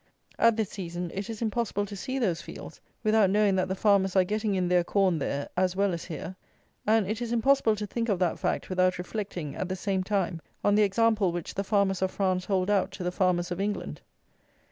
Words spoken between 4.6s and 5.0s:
their